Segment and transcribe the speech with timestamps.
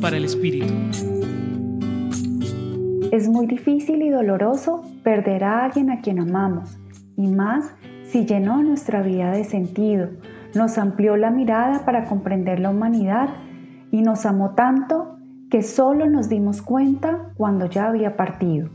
[0.00, 0.74] Para el Espíritu.
[3.12, 6.76] Es muy difícil y doloroso perder a alguien a quien amamos,
[7.16, 7.72] y más
[8.02, 10.08] si llenó nuestra vida de sentido,
[10.56, 13.28] nos amplió la mirada para comprender la humanidad
[13.92, 18.68] y nos amó tanto que solo nos dimos cuenta cuando ya había partido.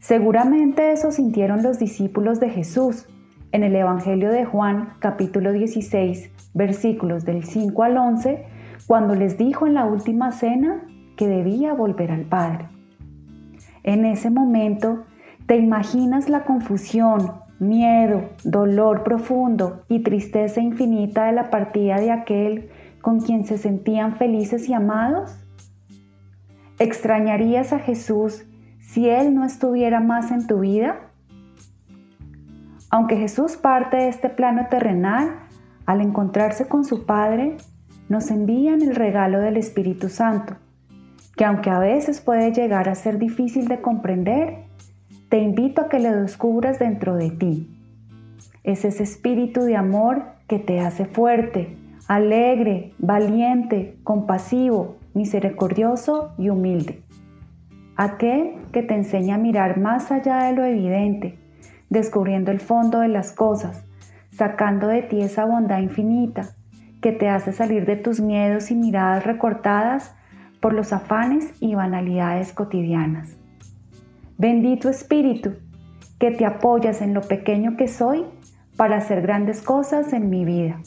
[0.00, 3.06] Seguramente eso sintieron los discípulos de Jesús
[3.52, 9.66] en el Evangelio de Juan capítulo 16 versículos del 5 al 11 cuando les dijo
[9.66, 10.82] en la última cena
[11.16, 12.68] que debía volver al Padre.
[13.82, 15.04] En ese momento,
[15.46, 22.70] ¿te imaginas la confusión, miedo, dolor profundo y tristeza infinita de la partida de aquel
[23.00, 25.36] con quien se sentían felices y amados?
[26.78, 28.44] ¿Extrañarías a Jesús
[28.80, 31.10] si Él no estuviera más en tu vida?
[32.90, 35.34] Aunque Jesús parte de este plano terrenal,
[35.86, 37.56] al encontrarse con su Padre,
[38.08, 40.56] nos envían el regalo del Espíritu Santo,
[41.36, 44.64] que aunque a veces puede llegar a ser difícil de comprender,
[45.28, 47.78] te invito a que lo descubras dentro de ti.
[48.64, 51.76] Es ese espíritu de amor que te hace fuerte,
[52.08, 57.02] alegre, valiente, compasivo, misericordioso y humilde.
[57.96, 61.38] Aquel que te enseña a mirar más allá de lo evidente,
[61.90, 63.84] descubriendo el fondo de las cosas,
[64.30, 66.54] sacando de ti esa bondad infinita
[67.00, 70.14] que te hace salir de tus miedos y miradas recortadas
[70.60, 73.36] por los afanes y banalidades cotidianas.
[74.36, 75.54] Bendito Espíritu,
[76.18, 78.24] que te apoyas en lo pequeño que soy
[78.76, 80.80] para hacer grandes cosas en mi vida.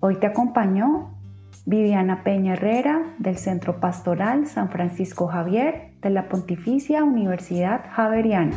[0.00, 1.14] Hoy te acompañó
[1.66, 8.56] Viviana Peña Herrera del Centro Pastoral San Francisco Javier de la Pontificia Universidad Javeriana.